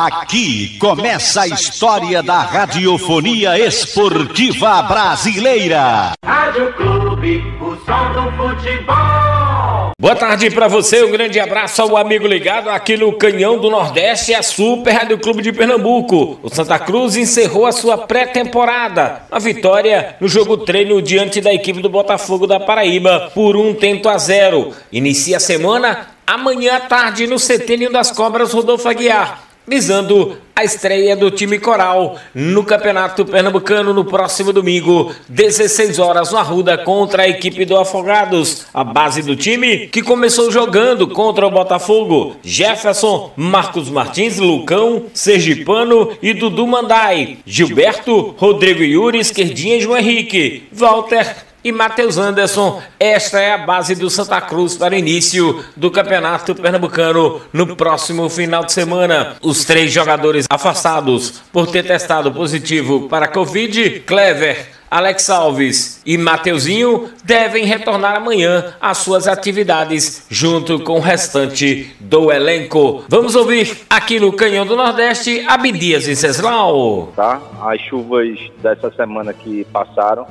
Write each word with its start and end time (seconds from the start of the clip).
Aqui 0.00 0.78
começa 0.78 1.40
a 1.40 1.48
história 1.48 2.22
da 2.22 2.38
radiofonia 2.38 3.58
esportiva 3.58 4.80
brasileira. 4.82 6.12
Rádio 6.24 6.72
Clube, 6.74 7.42
o 7.60 7.74
som 7.84 8.12
do 8.12 8.30
futebol. 8.36 9.90
Boa 10.00 10.14
tarde 10.14 10.52
para 10.52 10.68
você, 10.68 11.02
um 11.02 11.10
grande 11.10 11.40
abraço 11.40 11.82
ao 11.82 11.96
amigo 11.96 12.28
ligado 12.28 12.70
aqui 12.70 12.96
no 12.96 13.12
Canhão 13.14 13.58
do 13.58 13.68
Nordeste, 13.68 14.32
a 14.32 14.40
Super 14.40 14.92
Rádio 14.92 15.18
Clube 15.18 15.42
de 15.42 15.52
Pernambuco. 15.52 16.38
O 16.44 16.48
Santa 16.48 16.78
Cruz 16.78 17.16
encerrou 17.16 17.66
a 17.66 17.72
sua 17.72 17.98
pré-temporada, 17.98 19.22
a 19.28 19.40
vitória 19.40 20.14
no 20.20 20.28
jogo 20.28 20.58
treino 20.58 21.02
diante 21.02 21.40
da 21.40 21.52
equipe 21.52 21.82
do 21.82 21.88
Botafogo 21.88 22.46
da 22.46 22.60
Paraíba 22.60 23.32
por 23.34 23.56
um 23.56 23.74
tento 23.74 24.08
a 24.08 24.16
zero. 24.16 24.72
Inicia 24.92 25.38
a 25.38 25.40
semana 25.40 26.06
amanhã 26.24 26.76
à 26.76 26.80
tarde 26.82 27.26
no 27.26 27.36
Centênio 27.36 27.90
das 27.90 28.12
Cobras 28.12 28.52
Rodolfo 28.52 28.88
Aguiar 28.88 29.47
visando 29.68 30.36
a 30.56 30.64
estreia 30.64 31.14
do 31.14 31.30
time 31.30 31.56
coral 31.60 32.18
no 32.34 32.64
Campeonato 32.64 33.24
Pernambucano 33.24 33.94
no 33.94 34.04
próximo 34.04 34.52
domingo, 34.52 35.14
16 35.28 36.00
horas 36.00 36.32
no 36.32 36.38
Arruda 36.38 36.76
contra 36.78 37.22
a 37.22 37.28
equipe 37.28 37.64
do 37.64 37.76
Afogados. 37.76 38.66
A 38.74 38.82
base 38.82 39.22
do 39.22 39.36
time 39.36 39.86
que 39.86 40.02
começou 40.02 40.50
jogando 40.50 41.06
contra 41.06 41.46
o 41.46 41.50
Botafogo: 41.50 42.34
Jefferson, 42.42 43.32
Marcos 43.36 43.88
Martins, 43.88 44.38
Lucão, 44.38 45.04
Sergipano 45.14 46.10
e 46.20 46.34
Dudu 46.34 46.66
Mandai, 46.66 47.38
Gilberto, 47.46 48.34
Rodrigo 48.36 48.82
Yuri, 48.82 49.20
Esquerdinha 49.20 49.76
e 49.76 49.80
João 49.80 49.98
Henrique, 49.98 50.64
Walter 50.72 51.47
e 51.62 51.72
Matheus 51.72 52.18
Anderson. 52.18 52.82
Esta 52.98 53.40
é 53.40 53.52
a 53.52 53.58
base 53.58 53.94
do 53.94 54.08
Santa 54.08 54.40
Cruz 54.40 54.76
para 54.76 54.96
início 54.96 55.64
do 55.76 55.90
Campeonato 55.90 56.54
Pernambucano 56.54 57.40
no 57.52 57.76
próximo 57.76 58.28
final 58.28 58.64
de 58.64 58.72
semana. 58.72 59.36
Os 59.42 59.64
três 59.64 59.92
jogadores 59.92 60.46
afastados 60.48 61.42
por 61.52 61.66
ter 61.66 61.84
testado 61.84 62.32
positivo 62.32 63.08
para 63.08 63.28
Covid, 63.28 64.00
Clever, 64.00 64.78
Alex 64.90 65.28
Alves 65.28 66.00
e 66.06 66.16
Mateuzinho 66.16 67.10
devem 67.22 67.64
retornar 67.66 68.16
amanhã 68.16 68.74
às 68.80 68.98
suas 68.98 69.28
atividades 69.28 70.26
junto 70.30 70.80
com 70.80 70.94
o 70.94 71.00
restante 71.00 71.94
do 72.00 72.32
elenco. 72.32 73.04
Vamos 73.08 73.34
ouvir 73.34 73.82
aqui 73.90 74.18
no 74.18 74.32
Canhão 74.32 74.64
do 74.64 74.76
Nordeste 74.76 75.44
Abdias 75.46 76.08
e 76.08 76.16
Ceslau. 76.16 77.12
Tá? 77.14 77.40
As 77.60 77.80
chuvas 77.82 78.38
dessa 78.62 78.90
semana 78.92 79.34
que 79.34 79.64
passaram 79.66 80.26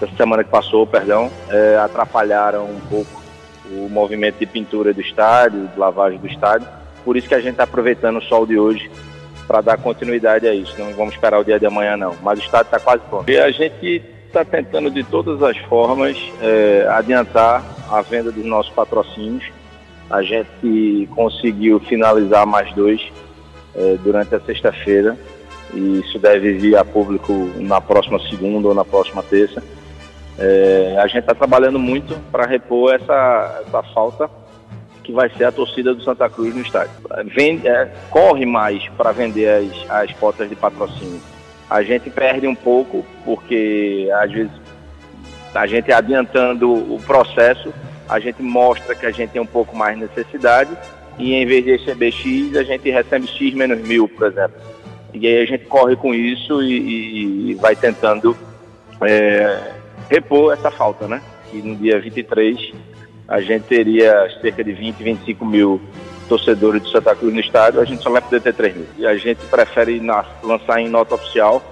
essa 0.00 0.14
semana 0.16 0.44
que 0.44 0.50
passou, 0.50 0.86
perdão, 0.86 1.30
é, 1.48 1.76
atrapalharam 1.76 2.64
um 2.66 2.80
pouco 2.88 3.22
o 3.70 3.88
movimento 3.88 4.38
de 4.38 4.46
pintura 4.46 4.92
do 4.92 5.00
estádio, 5.00 5.66
de 5.66 5.78
lavagem 5.78 6.18
do 6.18 6.26
estádio. 6.26 6.68
Por 7.04 7.16
isso 7.16 7.28
que 7.28 7.34
a 7.34 7.40
gente 7.40 7.52
está 7.52 7.64
aproveitando 7.64 8.18
o 8.18 8.22
sol 8.22 8.46
de 8.46 8.58
hoje 8.58 8.90
para 9.46 9.60
dar 9.60 9.78
continuidade 9.78 10.46
a 10.46 10.54
isso. 10.54 10.74
Não 10.78 10.92
vamos 10.92 11.14
esperar 11.14 11.40
o 11.40 11.44
dia 11.44 11.58
de 11.58 11.66
amanhã, 11.66 11.96
não. 11.96 12.14
Mas 12.22 12.38
o 12.38 12.42
estádio 12.42 12.66
está 12.66 12.80
quase 12.80 13.02
pronto. 13.08 13.30
E 13.30 13.38
a 13.38 13.50
gente 13.50 14.02
está 14.26 14.44
tentando 14.44 14.90
de 14.90 15.02
todas 15.04 15.42
as 15.42 15.56
formas 15.66 16.16
é, 16.42 16.86
adiantar 16.90 17.64
a 17.90 18.02
venda 18.02 18.30
dos 18.30 18.44
nossos 18.44 18.72
patrocínios. 18.72 19.44
A 20.10 20.22
gente 20.22 21.08
conseguiu 21.14 21.80
finalizar 21.80 22.46
mais 22.46 22.72
dois 22.74 23.00
é, 23.74 23.96
durante 24.02 24.34
a 24.34 24.40
sexta-feira 24.40 25.16
e 25.74 26.00
isso 26.00 26.18
deve 26.18 26.54
vir 26.54 26.76
a 26.76 26.84
público 26.84 27.32
na 27.56 27.80
próxima 27.80 28.18
segunda 28.28 28.68
ou 28.68 28.74
na 28.74 28.84
próxima 28.84 29.22
terça. 29.22 29.62
É, 30.38 30.96
a 30.98 31.06
gente 31.06 31.20
está 31.20 31.34
trabalhando 31.34 31.78
muito 31.78 32.14
para 32.30 32.46
repor 32.46 32.94
essa, 32.94 33.62
essa 33.66 33.82
falta 33.94 34.30
que 35.02 35.12
vai 35.12 35.30
ser 35.30 35.44
a 35.44 35.52
torcida 35.52 35.94
do 35.94 36.02
Santa 36.02 36.28
Cruz 36.28 36.54
no 36.54 36.60
estádio. 36.60 36.92
Vende, 37.34 37.66
é, 37.66 37.90
corre 38.10 38.44
mais 38.44 38.86
para 38.90 39.12
vender 39.12 39.48
as, 39.48 39.90
as 39.90 40.12
cotas 40.18 40.48
de 40.48 40.56
patrocínio. 40.56 41.20
A 41.70 41.82
gente 41.82 42.10
perde 42.10 42.46
um 42.46 42.54
pouco 42.54 43.04
porque 43.24 44.08
às 44.20 44.30
vezes 44.30 44.52
a 45.54 45.66
gente 45.66 45.90
adiantando 45.90 46.72
o 46.72 47.00
processo, 47.06 47.72
a 48.08 48.18
gente 48.20 48.42
mostra 48.42 48.94
que 48.94 49.06
a 49.06 49.10
gente 49.10 49.30
tem 49.30 49.40
um 49.40 49.46
pouco 49.46 49.76
mais 49.76 49.96
necessidade 49.96 50.70
e 51.18 51.34
em 51.34 51.46
vez 51.46 51.64
de 51.64 51.76
receber 51.76 52.10
X, 52.12 52.54
a 52.56 52.62
gente 52.62 52.90
recebe 52.90 53.26
X 53.26 53.54
menos 53.54 53.80
mil, 53.80 54.08
por 54.08 54.26
exemplo. 54.26 54.56
E 55.14 55.26
aí 55.26 55.42
a 55.42 55.46
gente 55.46 55.64
corre 55.64 55.96
com 55.96 56.12
isso 56.12 56.62
e, 56.62 57.50
e 57.50 57.54
vai 57.54 57.74
tentando 57.74 58.36
é, 59.00 59.75
repor 60.08 60.52
essa 60.52 60.70
falta, 60.70 61.06
né? 61.06 61.22
Que 61.50 61.62
no 61.62 61.76
dia 61.76 62.00
23 62.00 62.72
a 63.28 63.40
gente 63.40 63.64
teria 63.64 64.28
cerca 64.40 64.62
de 64.62 64.72
20, 64.72 65.02
25 65.02 65.44
mil 65.44 65.80
torcedores 66.28 66.82
de 66.82 66.90
Santa 66.90 67.14
Cruz 67.14 67.32
no 67.32 67.40
estádio, 67.40 67.80
a 67.80 67.84
gente 67.84 68.02
só 68.02 68.10
vai 68.10 68.20
poder 68.20 68.40
ter 68.40 68.54
3 68.54 68.76
mil. 68.76 68.86
E 68.98 69.06
a 69.06 69.16
gente 69.16 69.44
prefere 69.46 70.00
lançar 70.42 70.80
em 70.80 70.88
nota 70.88 71.14
oficial, 71.14 71.62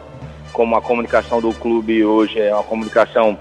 como 0.53 0.77
a 0.77 0.83
comunicação 0.83 1.41
do 1.41 1.53
clube 1.53 2.05
hoje 2.05 2.41
é 2.41 2.55
uma 2.55 2.63
comunicação 2.63 3.39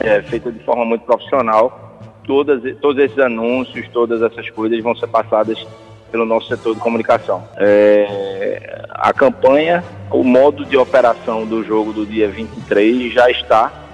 é, 0.00 0.22
feita 0.22 0.50
de 0.50 0.58
forma 0.64 0.84
muito 0.84 1.04
profissional. 1.04 2.00
Todas, 2.26 2.62
todos 2.80 3.02
esses 3.02 3.18
anúncios, 3.18 3.86
todas 3.88 4.20
essas 4.22 4.50
coisas 4.50 4.82
vão 4.82 4.94
ser 4.96 5.06
passadas 5.06 5.64
pelo 6.10 6.24
nosso 6.24 6.48
setor 6.48 6.74
de 6.74 6.80
comunicação. 6.80 7.46
É, 7.56 8.86
a 8.90 9.12
campanha, 9.12 9.84
o 10.10 10.24
modo 10.24 10.64
de 10.64 10.76
operação 10.76 11.46
do 11.46 11.62
jogo 11.62 11.92
do 11.92 12.06
dia 12.06 12.28
23 12.28 13.12
já 13.12 13.30
está 13.30 13.85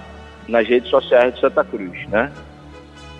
nas 0.47 0.67
redes 0.67 0.89
sociais 0.89 1.33
de 1.35 1.41
Santa 1.41 1.63
Cruz, 1.63 2.07
né? 2.09 2.31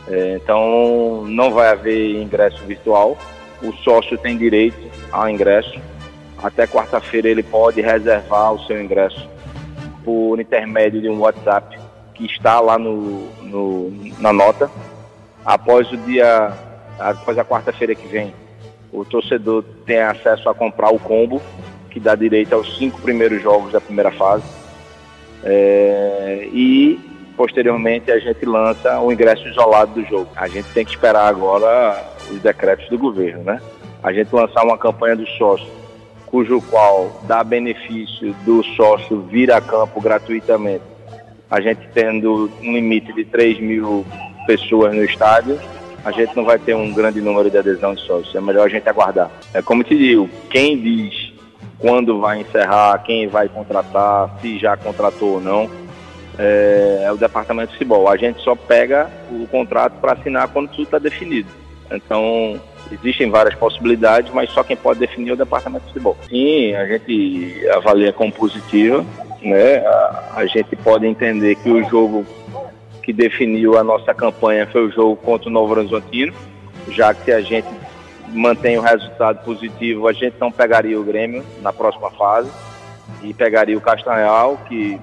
É, 0.07 0.39
então 0.41 1.23
não 1.25 1.51
vai 1.51 1.69
haver 1.69 2.21
ingresso 2.21 2.63
virtual. 2.65 3.17
O 3.61 3.71
sócio 3.77 4.17
tem 4.17 4.37
direito 4.37 4.89
ao 5.11 5.29
ingresso. 5.29 5.79
Até 6.41 6.67
quarta-feira 6.67 7.29
ele 7.29 7.43
pode 7.43 7.79
reservar 7.79 8.53
o 8.53 8.59
seu 8.65 8.81
ingresso 8.81 9.29
por 10.03 10.39
intermédio 10.39 11.01
de 11.01 11.09
um 11.09 11.19
WhatsApp 11.19 11.79
que 12.13 12.25
está 12.25 12.59
lá 12.59 12.77
no, 12.77 13.29
no 13.41 13.91
na 14.19 14.33
nota. 14.33 14.69
Após 15.45 15.89
o 15.91 15.97
dia, 15.97 16.53
após 16.99 17.37
a 17.37 17.45
quarta-feira 17.45 17.95
que 17.95 18.07
vem, 18.07 18.33
o 18.91 19.05
torcedor 19.05 19.63
tem 19.85 20.01
acesso 20.01 20.49
a 20.49 20.53
comprar 20.53 20.93
o 20.93 20.99
combo 20.99 21.41
que 21.89 21.99
dá 21.99 22.15
direito 22.15 22.53
aos 22.53 22.77
cinco 22.77 23.01
primeiros 23.01 23.41
jogos 23.41 23.71
da 23.71 23.79
primeira 23.79 24.11
fase. 24.11 24.43
É, 25.43 26.47
e 26.51 26.99
posteriormente 27.35 28.11
a 28.11 28.19
gente 28.19 28.45
lança 28.45 28.99
o 28.99 29.11
ingresso 29.11 29.47
isolado 29.47 29.93
do 29.93 30.07
jogo. 30.07 30.27
A 30.35 30.47
gente 30.47 30.67
tem 30.73 30.85
que 30.85 30.91
esperar 30.91 31.27
agora 31.27 32.01
os 32.31 32.39
decretos 32.41 32.87
do 32.89 32.97
governo, 32.97 33.43
né? 33.43 33.61
A 34.01 34.11
gente 34.11 34.33
lançar 34.33 34.63
uma 34.63 34.77
campanha 34.77 35.15
do 35.15 35.25
sócio, 35.27 35.67
cujo 36.25 36.61
qual 36.69 37.21
dá 37.23 37.43
benefício 37.43 38.33
do 38.45 38.63
sócio 38.75 39.21
vir 39.21 39.51
a 39.51 39.61
campo 39.61 40.01
gratuitamente. 40.01 40.83
A 41.49 41.61
gente 41.61 41.81
tendo 41.93 42.49
um 42.61 42.73
limite 42.73 43.13
de 43.13 43.23
3 43.25 43.59
mil 43.59 44.05
pessoas 44.45 44.93
no 44.93 45.03
estádio, 45.03 45.59
a 46.03 46.11
gente 46.11 46.35
não 46.35 46.43
vai 46.43 46.59
ter 46.59 46.75
um 46.75 46.93
grande 46.93 47.21
número 47.21 47.49
de 47.49 47.57
adesão 47.57 47.93
de 47.93 48.01
sócios. 48.01 48.35
É 48.35 48.41
melhor 48.41 48.65
a 48.65 48.69
gente 48.69 48.87
aguardar. 48.89 49.31
É 49.53 49.61
como 49.61 49.83
te 49.83 49.97
digo, 49.97 50.29
quem 50.49 50.77
diz 50.77 51.31
quando 51.79 52.19
vai 52.19 52.39
encerrar, 52.39 52.97
quem 53.03 53.27
vai 53.27 53.49
contratar, 53.49 54.37
se 54.41 54.57
já 54.57 54.77
contratou 54.77 55.33
ou 55.33 55.41
não, 55.41 55.69
é, 56.37 57.03
é 57.05 57.11
o 57.11 57.17
departamento 57.17 57.67
de 57.67 57.73
futebol. 57.73 58.09
A 58.09 58.17
gente 58.17 58.41
só 58.41 58.55
pega 58.55 59.09
o 59.31 59.47
contrato 59.47 59.93
para 59.99 60.13
assinar 60.13 60.47
quando 60.49 60.69
tudo 60.69 60.83
está 60.83 60.99
definido. 60.99 61.49
Então, 61.91 62.59
existem 62.91 63.29
várias 63.29 63.55
possibilidades, 63.55 64.31
mas 64.33 64.49
só 64.51 64.63
quem 64.63 64.75
pode 64.75 64.99
definir 64.99 65.29
é 65.29 65.33
o 65.33 65.37
departamento 65.37 65.85
de 65.85 65.93
futebol. 65.93 66.17
Sim, 66.27 66.73
a 66.75 66.85
gente 66.85 67.67
avalia 67.69 68.11
como 68.11 68.31
positiva, 68.31 69.05
né? 69.41 69.77
A, 69.85 70.33
a 70.37 70.45
gente 70.45 70.75
pode 70.77 71.05
entender 71.05 71.55
que 71.55 71.69
o 71.69 71.83
jogo 71.89 72.25
que 73.03 73.11
definiu 73.11 73.77
a 73.77 73.83
nossa 73.83 74.13
campanha 74.13 74.65
foi 74.67 74.87
o 74.87 74.91
jogo 74.91 75.15
contra 75.17 75.49
o 75.49 75.51
Novo 75.51 75.73
Horizontino, 75.73 76.33
já 76.89 77.13
que 77.13 77.25
se 77.25 77.31
a 77.31 77.41
gente 77.41 77.67
mantém 78.29 78.77
o 78.77 78.81
resultado 78.81 79.43
positivo, 79.43 80.07
a 80.07 80.13
gente 80.13 80.35
não 80.39 80.51
pegaria 80.51 80.99
o 80.99 81.03
Grêmio 81.03 81.43
na 81.61 81.71
próxima 81.71 82.09
fase 82.11 82.49
e 83.21 83.33
pegaria 83.33 83.77
o 83.77 83.81
Castanhal, 83.81 84.57
que 84.67 84.99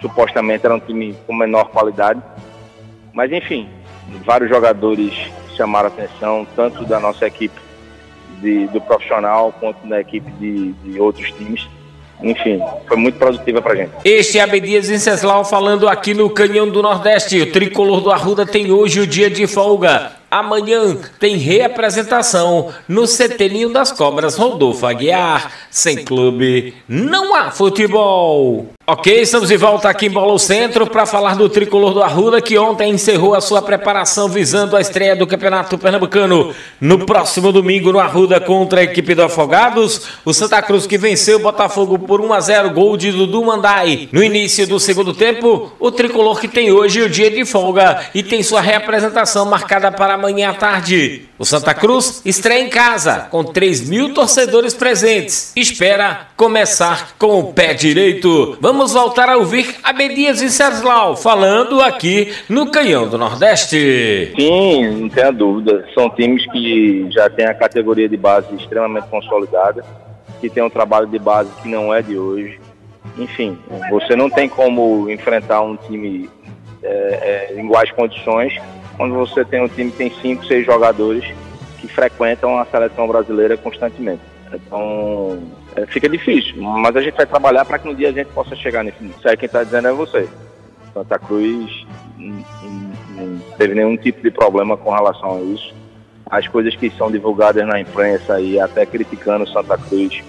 supostamente 0.00 0.64
era 0.64 0.74
um 0.74 0.80
time 0.80 1.16
com 1.26 1.34
menor 1.34 1.70
qualidade. 1.70 2.22
Mas 3.12 3.32
enfim, 3.32 3.68
vários 4.24 4.48
jogadores 4.48 5.12
chamaram 5.56 5.88
atenção, 5.88 6.46
tanto 6.56 6.84
da 6.84 7.00
nossa 7.00 7.26
equipe 7.26 7.60
de, 8.40 8.66
do 8.68 8.80
profissional 8.80 9.52
quanto 9.58 9.86
da 9.86 10.00
equipe 10.00 10.30
de, 10.32 10.72
de 10.72 11.00
outros 11.00 11.30
times 11.32 11.68
enfim, 12.22 12.60
foi 12.86 12.96
muito 12.96 13.18
produtiva 13.18 13.62
pra 13.62 13.74
gente. 13.74 13.92
Este 14.04 14.38
é 14.38 14.42
Abdias 14.42 14.90
Inceslau 14.90 15.44
falando 15.44 15.88
aqui 15.88 16.12
no 16.12 16.28
Canhão 16.28 16.68
do 16.68 16.82
Nordeste. 16.82 17.40
O 17.40 17.50
tricolor 17.50 18.00
do 18.00 18.10
Arruda 18.10 18.44
tem 18.44 18.70
hoje 18.70 19.00
o 19.00 19.06
dia 19.06 19.30
de 19.30 19.46
folga. 19.46 20.19
Amanhã 20.30 20.96
tem 21.18 21.36
reapresentação 21.36 22.68
no 22.86 23.04
Setelinho 23.04 23.72
das 23.72 23.90
Cobras 23.90 24.36
Rodolfo 24.36 24.86
Aguiar. 24.86 25.50
Sem 25.68 26.04
clube, 26.04 26.74
não 26.88 27.34
há 27.34 27.50
futebol. 27.50 28.68
Ok, 28.86 29.20
estamos 29.20 29.48
de 29.48 29.56
volta 29.56 29.88
aqui 29.88 30.06
em 30.06 30.10
Bolo 30.10 30.36
Centro 30.36 30.84
para 30.84 31.06
falar 31.06 31.36
do 31.36 31.48
tricolor 31.48 31.94
do 31.94 32.02
Arruda 32.02 32.40
que 32.40 32.58
ontem 32.58 32.90
encerrou 32.90 33.36
a 33.36 33.40
sua 33.40 33.62
preparação 33.62 34.28
visando 34.28 34.76
a 34.76 34.80
estreia 34.80 35.14
do 35.14 35.28
Campeonato 35.28 35.78
Pernambucano 35.78 36.52
no 36.80 37.06
próximo 37.06 37.52
domingo 37.52 37.92
no 37.92 38.00
Arruda 38.00 38.40
contra 38.40 38.80
a 38.80 38.82
equipe 38.82 39.14
do 39.14 39.22
Afogados. 39.22 40.08
O 40.24 40.34
Santa 40.34 40.60
Cruz 40.60 40.88
que 40.88 40.98
venceu 40.98 41.38
o 41.38 41.42
Botafogo 41.42 42.00
por 42.00 42.20
1 42.20 42.32
a 42.32 42.40
0 42.40 42.70
gol 42.70 42.96
de 42.96 43.12
Dudu 43.12 43.44
Mandai. 43.44 44.08
No 44.10 44.24
início 44.24 44.66
do 44.66 44.80
segundo 44.80 45.14
tempo, 45.14 45.72
o 45.78 45.92
tricolor 45.92 46.40
que 46.40 46.48
tem 46.48 46.72
hoje 46.72 47.00
o 47.00 47.08
dia 47.08 47.30
de 47.30 47.44
folga 47.44 48.06
e 48.12 48.24
tem 48.24 48.42
sua 48.42 48.60
reapresentação 48.60 49.44
marcada 49.44 49.92
para 49.92 50.19
amanhã 50.20 50.50
à 50.50 50.54
tarde. 50.54 51.22
O 51.38 51.44
Santa 51.46 51.72
Cruz 51.72 52.20
estreia 52.26 52.62
em 52.62 52.68
casa 52.68 53.26
com 53.30 53.42
3 53.42 53.88
mil 53.88 54.12
torcedores 54.12 54.74
presentes. 54.74 55.52
Espera 55.56 56.28
começar 56.36 57.14
com 57.18 57.40
o 57.40 57.52
pé 57.52 57.72
direito. 57.72 58.58
Vamos 58.60 58.92
voltar 58.92 59.30
a 59.30 59.38
ouvir 59.38 59.76
Abedias 59.82 60.42
e 60.42 60.50
Ceslau 60.50 61.16
falando 61.16 61.80
aqui 61.80 62.32
no 62.48 62.70
Canhão 62.70 63.08
do 63.08 63.16
Nordeste. 63.16 64.32
Sim, 64.38 65.00
não 65.00 65.08
tenha 65.08 65.32
dúvida. 65.32 65.86
São 65.94 66.10
times 66.10 66.44
que 66.52 67.06
já 67.10 67.30
têm 67.30 67.46
a 67.46 67.54
categoria 67.54 68.08
de 68.08 68.18
base 68.18 68.54
extremamente 68.54 69.08
consolidada, 69.08 69.82
que 70.40 70.50
tem 70.50 70.62
um 70.62 70.70
trabalho 70.70 71.06
de 71.06 71.18
base 71.18 71.50
que 71.62 71.68
não 71.68 71.92
é 71.92 72.02
de 72.02 72.18
hoje. 72.18 72.60
Enfim, 73.16 73.58
você 73.90 74.14
não 74.14 74.28
tem 74.28 74.48
como 74.48 75.10
enfrentar 75.10 75.62
um 75.62 75.76
time 75.76 76.28
é, 76.82 77.48
é, 77.52 77.54
em 77.56 77.64
iguais 77.64 77.90
condições 77.92 78.52
quando 79.00 79.14
você 79.14 79.42
tem 79.46 79.62
um 79.62 79.66
time 79.66 79.90
que 79.90 79.96
tem 79.96 80.12
cinco, 80.20 80.44
seis 80.44 80.66
jogadores 80.66 81.24
que 81.78 81.88
frequentam 81.88 82.58
a 82.58 82.66
seleção 82.66 83.08
brasileira 83.08 83.56
constantemente. 83.56 84.20
Então, 84.52 85.42
é, 85.74 85.86
fica 85.86 86.06
difícil, 86.06 86.60
mas 86.60 86.94
a 86.94 87.00
gente 87.00 87.16
vai 87.16 87.24
trabalhar 87.24 87.64
para 87.64 87.78
que 87.78 87.88
no 87.88 87.94
dia 87.94 88.10
a 88.10 88.12
gente 88.12 88.26
possa 88.26 88.54
chegar 88.54 88.84
nesse 88.84 89.02
nível. 89.02 89.16
Isso 89.16 89.36
quem 89.38 89.46
está 89.46 89.64
dizendo 89.64 89.88
é 89.88 89.92
você. 89.92 90.28
Santa 90.92 91.18
Cruz 91.18 91.86
não 92.18 93.38
teve 93.56 93.74
nenhum 93.74 93.96
tipo 93.96 94.20
de 94.20 94.30
problema 94.30 94.76
com 94.76 94.90
relação 94.90 95.38
a 95.38 95.40
isso. 95.44 95.74
As 96.26 96.46
coisas 96.46 96.76
que 96.76 96.90
são 96.90 97.10
divulgadas 97.10 97.66
na 97.66 97.80
imprensa 97.80 98.38
e 98.38 98.60
até 98.60 98.84
criticando 98.84 99.48
Santa 99.48 99.78
Cruz, 99.78 100.22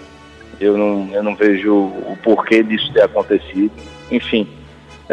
eu 0.62 0.78
não, 0.78 1.10
eu 1.12 1.22
não 1.22 1.36
vejo 1.36 1.76
o 1.76 2.18
porquê 2.24 2.64
disso 2.64 2.94
ter 2.94 3.04
acontecido. 3.04 3.74
Enfim, 4.10 4.48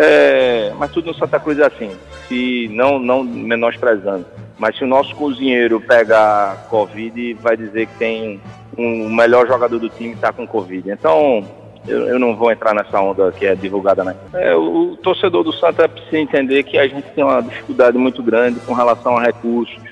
é, 0.00 0.72
mas 0.78 0.92
tudo 0.92 1.08
no 1.08 1.14
Santa 1.14 1.40
Cruz 1.40 1.58
é 1.58 1.66
assim. 1.66 1.90
Se 2.28 2.68
não, 2.68 3.00
não 3.00 3.24
menosprezando, 3.24 4.24
mas 4.56 4.78
se 4.78 4.84
o 4.84 4.86
nosso 4.86 5.12
cozinheiro 5.16 5.80
pegar 5.80 6.68
Covid, 6.70 7.34
vai 7.34 7.56
dizer 7.56 7.86
que 7.88 7.94
tem 7.98 8.40
um, 8.76 9.06
o 9.06 9.10
melhor 9.10 9.48
jogador 9.48 9.76
do 9.76 9.88
time 9.88 10.14
está 10.14 10.32
com 10.32 10.46
Covid. 10.46 10.88
Então, 10.88 11.44
eu, 11.88 12.06
eu, 12.06 12.18
não 12.18 12.36
vou 12.36 12.52
entrar 12.52 12.72
nessa 12.74 13.00
onda 13.00 13.32
que 13.32 13.44
é 13.44 13.56
divulgada, 13.56 14.04
né? 14.04 14.14
É, 14.34 14.54
o, 14.54 14.92
o 14.92 14.96
torcedor 14.98 15.42
do 15.42 15.52
Santa 15.52 15.88
precisa 15.88 16.18
entender 16.18 16.62
que 16.62 16.78
a 16.78 16.86
gente 16.86 17.08
tem 17.10 17.24
uma 17.24 17.42
dificuldade 17.42 17.98
muito 17.98 18.22
grande 18.22 18.60
com 18.60 18.74
relação 18.74 19.16
a 19.16 19.22
recursos, 19.22 19.82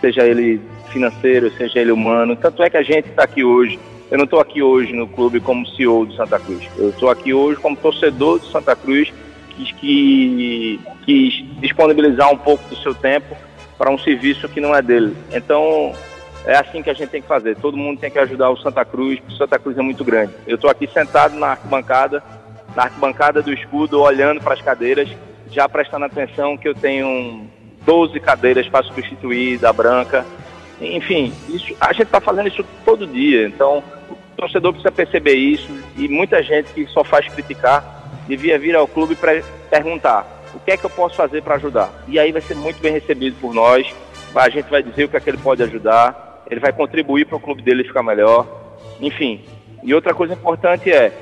seja 0.00 0.22
ele 0.22 0.58
financeiro, 0.88 1.50
seja 1.50 1.80
ele 1.80 1.92
humano. 1.92 2.34
Tanto 2.34 2.62
é 2.62 2.70
que 2.70 2.78
a 2.78 2.82
gente 2.82 3.10
está 3.10 3.24
aqui 3.24 3.44
hoje. 3.44 3.78
Eu 4.10 4.16
não 4.16 4.24
estou 4.24 4.40
aqui 4.40 4.62
hoje 4.62 4.94
no 4.94 5.06
clube 5.06 5.38
como 5.38 5.66
CEO 5.66 6.06
do 6.06 6.14
Santa 6.14 6.38
Cruz. 6.38 6.66
Eu 6.78 6.88
estou 6.88 7.10
aqui 7.10 7.34
hoje 7.34 7.60
como 7.60 7.76
torcedor 7.76 8.38
do 8.38 8.46
Santa 8.46 8.74
Cruz 8.74 9.12
que 9.54 9.72
quis, 9.74 10.80
quis 11.04 11.60
disponibilizar 11.60 12.32
um 12.32 12.36
pouco 12.36 12.68
do 12.68 12.76
seu 12.76 12.94
tempo 12.94 13.36
para 13.76 13.90
um 13.90 13.98
serviço 13.98 14.48
que 14.48 14.60
não 14.60 14.74
é 14.74 14.80
dele. 14.80 15.16
Então, 15.32 15.92
é 16.44 16.56
assim 16.56 16.82
que 16.82 16.90
a 16.90 16.94
gente 16.94 17.08
tem 17.08 17.22
que 17.22 17.28
fazer. 17.28 17.56
Todo 17.56 17.76
mundo 17.76 18.00
tem 18.00 18.10
que 18.10 18.18
ajudar 18.18 18.50
o 18.50 18.56
Santa 18.56 18.84
Cruz, 18.84 19.18
porque 19.18 19.34
o 19.34 19.36
Santa 19.36 19.58
Cruz 19.58 19.76
é 19.78 19.82
muito 19.82 20.04
grande. 20.04 20.32
Eu 20.46 20.56
estou 20.56 20.70
aqui 20.70 20.86
sentado 20.86 21.36
na 21.36 21.48
arquibancada, 21.48 22.22
na 22.76 22.84
arquibancada 22.84 23.42
do 23.42 23.52
escudo, 23.52 24.00
olhando 24.00 24.40
para 24.40 24.54
as 24.54 24.60
cadeiras, 24.60 25.08
já 25.50 25.68
prestando 25.68 26.04
atenção 26.04 26.56
que 26.56 26.68
eu 26.68 26.74
tenho 26.74 27.48
12 27.84 28.18
cadeiras 28.20 28.68
para 28.68 28.84
substituir 28.84 29.58
da 29.58 29.72
branca. 29.72 30.24
Enfim, 30.80 31.32
isso, 31.48 31.74
a 31.80 31.92
gente 31.92 32.04
está 32.04 32.20
fazendo 32.20 32.48
isso 32.48 32.64
todo 32.84 33.06
dia. 33.06 33.46
Então, 33.46 33.82
o 34.10 34.16
torcedor 34.36 34.72
precisa 34.72 34.92
perceber 34.92 35.34
isso 35.34 35.70
e 35.96 36.08
muita 36.08 36.42
gente 36.42 36.72
que 36.72 36.86
só 36.88 37.04
faz 37.04 37.26
criticar 37.28 38.03
devia 38.26 38.58
vir 38.58 38.74
ao 38.76 38.86
clube 38.86 39.14
para 39.14 39.42
perguntar 39.70 40.26
o 40.54 40.60
que 40.60 40.72
é 40.72 40.76
que 40.76 40.84
eu 40.84 40.90
posso 40.90 41.16
fazer 41.16 41.42
para 41.42 41.56
ajudar. 41.56 41.90
E 42.08 42.18
aí 42.18 42.32
vai 42.32 42.42
ser 42.42 42.54
muito 42.54 42.80
bem 42.80 42.92
recebido 42.92 43.36
por 43.40 43.52
nós. 43.52 43.86
A 44.34 44.48
gente 44.48 44.68
vai 44.70 44.82
dizer 44.82 45.04
o 45.04 45.08
que 45.08 45.16
é 45.16 45.20
que 45.20 45.30
ele 45.30 45.38
pode 45.38 45.62
ajudar 45.62 46.24
ele 46.50 46.60
vai 46.60 46.72
contribuir 46.72 47.26
para 47.26 47.36
o 47.36 47.40
clube 47.40 47.62
dele 47.62 47.84
ficar 47.84 48.02
melhor. 48.02 48.46
Enfim. 49.00 49.44
E 49.82 49.94
outra 49.94 50.14
coisa 50.14 50.34
importante 50.34 50.90
é, 50.90 51.12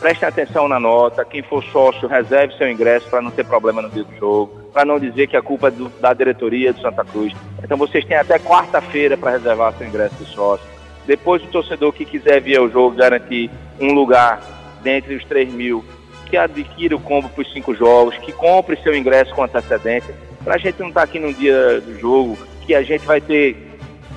prestem 0.00 0.28
atenção 0.28 0.68
na 0.68 0.78
nota, 0.78 1.24
quem 1.24 1.42
for 1.42 1.62
sócio, 1.64 2.08
reserve 2.08 2.56
seu 2.56 2.70
ingresso 2.70 3.08
para 3.08 3.22
não 3.22 3.30
ter 3.30 3.44
problema 3.44 3.80
no 3.80 3.88
dia 3.88 4.04
do 4.04 4.16
jogo, 4.16 4.70
para 4.72 4.84
não 4.84 4.98
dizer 4.98 5.26
que 5.26 5.36
a 5.36 5.42
culpa 5.42 5.68
é 5.68 5.70
do, 5.70 5.88
da 6.00 6.12
diretoria 6.12 6.72
do 6.72 6.80
Santa 6.80 7.04
Cruz. 7.04 7.32
Então 7.62 7.76
vocês 7.76 8.04
têm 8.04 8.16
até 8.16 8.38
quarta-feira 8.38 9.16
para 9.16 9.32
reservar 9.32 9.74
seu 9.74 9.86
ingresso 9.86 10.14
de 10.16 10.26
sócio. 10.26 10.66
Depois 11.06 11.42
o 11.42 11.46
torcedor 11.46 11.92
que 11.92 12.04
quiser 12.04 12.40
vir 12.40 12.58
ao 12.58 12.68
jogo 12.68 12.96
garantir 12.96 13.50
um 13.80 13.92
lugar 13.92 14.42
dentre 14.82 15.14
os 15.14 15.24
3 15.24 15.50
mil, 15.52 15.82
que 16.28 16.36
adquira 16.36 16.94
o 16.94 17.00
combo 17.00 17.28
para 17.28 17.42
os 17.42 17.52
cinco 17.52 17.74
jogos, 17.74 18.16
que 18.18 18.32
compre 18.32 18.76
seu 18.82 18.94
ingresso 18.94 19.34
com 19.34 19.42
antecedência, 19.42 20.14
para 20.44 20.54
a 20.54 20.58
gente 20.58 20.78
não 20.80 20.88
estar 20.88 21.00
tá 21.00 21.04
aqui 21.04 21.18
no 21.18 21.32
dia 21.32 21.80
do 21.80 21.98
jogo, 21.98 22.38
que 22.66 22.74
a 22.74 22.82
gente 22.82 23.04
vai 23.04 23.20
ter 23.20 23.56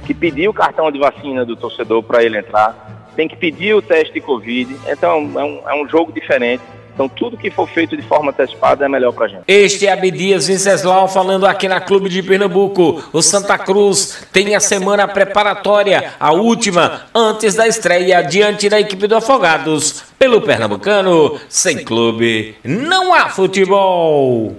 que 0.05 0.13
pedir 0.13 0.47
o 0.47 0.53
cartão 0.53 0.91
de 0.91 0.99
vacina 0.99 1.45
do 1.45 1.55
torcedor 1.55 2.03
para 2.03 2.23
ele 2.23 2.37
entrar, 2.37 3.09
tem 3.15 3.27
que 3.27 3.35
pedir 3.35 3.73
o 3.73 3.81
teste 3.81 4.13
de 4.13 4.21
Covid. 4.21 4.75
Então 4.87 5.31
é 5.35 5.43
um, 5.43 5.69
é 5.69 5.83
um 5.83 5.87
jogo 5.87 6.11
diferente. 6.11 6.63
Então, 6.93 7.07
tudo 7.07 7.37
que 7.37 7.49
for 7.49 7.67
feito 7.67 7.95
de 7.95 8.03
forma 8.03 8.31
antecipada 8.31 8.85
é 8.85 8.89
melhor 8.89 9.11
pra 9.13 9.27
gente. 9.27 9.43
Este 9.47 9.87
é 9.87 9.93
Abdias 9.93 10.47
Venceslau 10.47 11.07
falando 11.07 11.45
aqui 11.45 11.67
na 11.67 11.79
Clube 11.79 12.09
de 12.09 12.21
Pernambuco. 12.21 13.03
O 13.13 13.21
Santa 13.21 13.57
Cruz 13.57 14.23
tem 14.31 14.55
a 14.55 14.59
semana 14.59 15.07
preparatória, 15.07 16.13
a 16.19 16.31
última, 16.31 17.03
antes 17.13 17.55
da 17.55 17.67
estreia, 17.67 18.21
diante 18.21 18.69
da 18.69 18.79
equipe 18.79 19.07
do 19.07 19.15
Afogados. 19.15 20.03
Pelo 20.19 20.41
Pernambucano, 20.41 21.39
sem 21.49 21.83
clube, 21.83 22.55
não 22.63 23.13
há 23.13 23.27
futebol. 23.29 24.49